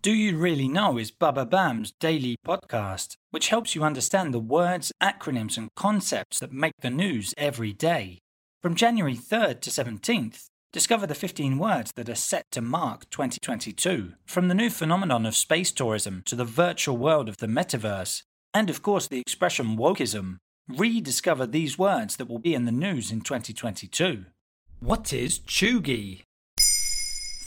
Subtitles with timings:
[0.00, 5.56] Do You Really Know is Bababam's daily podcast, which helps you understand the words, acronyms,
[5.56, 8.20] and concepts that make the news every day.
[8.62, 14.12] From January 3rd to 17th, discover the 15 words that are set to mark 2022,
[14.24, 18.22] from the new phenomenon of space tourism to the virtual world of the metaverse,
[18.54, 20.36] and of course the expression wokeism.
[20.68, 24.26] Rediscover these words that will be in the news in 2022.
[24.78, 26.22] What is cheugy?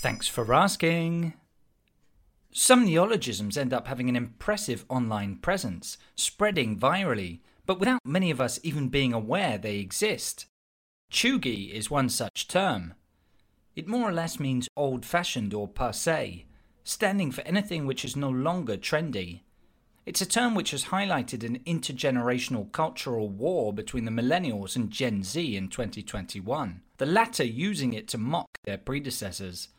[0.01, 1.35] Thanks for asking.
[2.53, 8.41] Some neologisms end up having an impressive online presence, spreading virally, but without many of
[8.41, 10.47] us even being aware they exist.
[11.09, 12.93] Cheugy is one such term.
[13.73, 16.45] It more or less means old fashioned or passe,
[16.83, 19.41] standing for anything which is no longer trendy.
[20.05, 25.23] It's a term which has highlighted an intergenerational cultural war between the millennials and Gen
[25.23, 29.69] Z in 2021, the latter using it to mock their predecessors.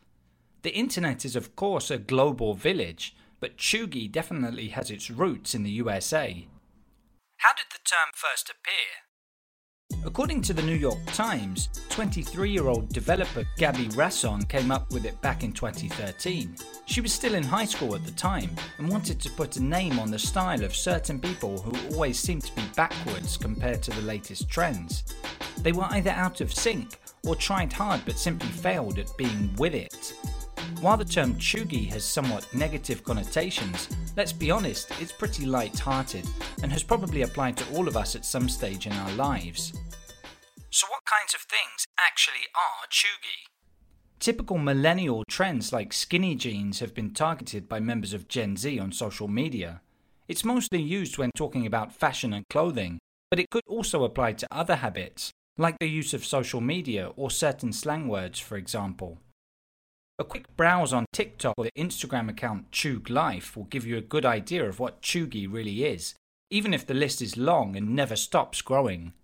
[0.63, 5.65] The internet is, of course, a global village, but cheugy definitely has its roots in
[5.65, 6.47] the USA.
[7.39, 9.03] How did the term first appear?
[10.07, 15.05] According to the New York Times, 23 year old developer Gaby Rasson came up with
[15.05, 16.57] it back in 2013.
[16.87, 19.99] She was still in high school at the time and wanted to put a name
[19.99, 24.03] on the style of certain people who always seemed to be backwards compared to the
[24.03, 25.03] latest trends.
[25.59, 29.75] They were either out of sync or tried hard but simply failed at being with
[29.75, 30.15] it.
[30.83, 36.27] While the term cheugy has somewhat negative connotations, let's be honest, it's pretty light-hearted
[36.61, 39.73] and has probably applied to all of us at some stage in our lives.
[40.71, 43.47] So what kinds of things actually are cheugy?
[44.19, 48.91] Typical millennial trends like skinny jeans have been targeted by members of Gen Z on
[48.91, 49.83] social media.
[50.27, 52.99] It's mostly used when talking about fashion and clothing,
[53.31, 57.31] but it could also apply to other habits, like the use of social media or
[57.31, 59.19] certain slang words, for example.
[60.19, 64.03] A quick browse on TikTok or the Instagram account Cheug Life will give you a
[64.03, 66.15] good idea of what cheugy really is,
[66.51, 69.15] even if the list is long and never stops growing.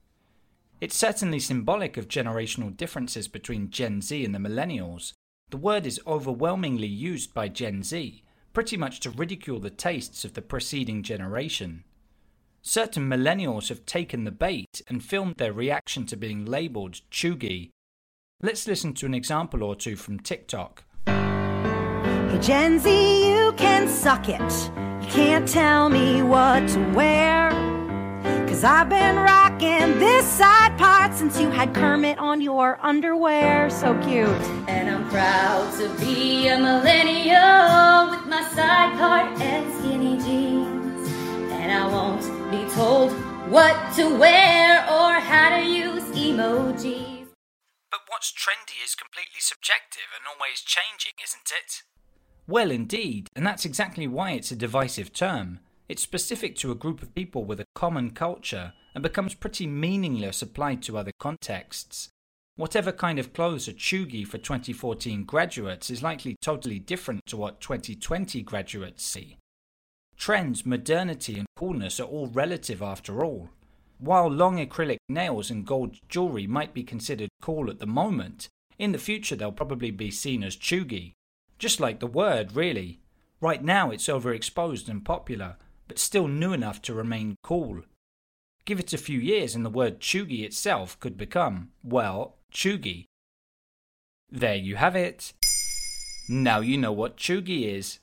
[0.80, 5.12] It's certainly symbolic of generational differences between Gen Z and the millennials.
[5.50, 8.22] The word is overwhelmingly used by Gen Z,
[8.54, 11.84] pretty much to ridicule the tastes of the preceding generation.
[12.62, 17.70] Certain millennials have taken the bait and filmed their reaction to being labelled cheugy
[18.40, 20.84] Let's listen to an example or two from TikTok.
[21.06, 24.70] Hey Gen Z, you can suck it.
[25.02, 27.50] You can't tell me what to wear.
[28.46, 33.70] Cause I've been rocking this side part since you had Kermit on your underwear.
[33.70, 34.28] So cute.
[34.68, 41.08] And I'm proud to be a millennial with my side part and skinny jeans.
[41.50, 42.22] And I won't
[42.52, 43.10] be told
[43.50, 44.77] what to wear
[48.18, 51.84] what's trendy is completely subjective and always changing, isn't it?
[52.48, 55.60] Well, indeed, and that's exactly why it's a divisive term.
[55.88, 60.42] It's specific to a group of people with a common culture and becomes pretty meaningless
[60.42, 62.08] applied to other contexts.
[62.56, 67.60] Whatever kind of clothes are cheugy for 2014 graduates is likely totally different to what
[67.60, 69.36] 2020 graduates see.
[70.16, 73.50] Trends, modernity, and coolness are all relative after all.
[73.98, 78.48] While long acrylic nails and gold jewelry might be considered cool at the moment,
[78.78, 81.12] in the future they'll probably be seen as cheugy.
[81.58, 83.00] Just like the word, really.
[83.40, 85.56] Right now it's overexposed and popular,
[85.88, 87.82] but still new enough to remain cool.
[88.64, 93.06] Give it a few years and the word cheugy itself could become, well, cheugy.
[94.30, 95.32] There you have it.
[96.28, 97.98] Now you know what cheugy is.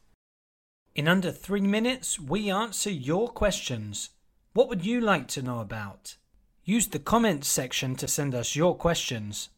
[0.96, 4.10] In under three minutes, we answer your questions.
[4.56, 6.16] What would you like to know about?
[6.64, 9.50] Use the comments section to send us your questions.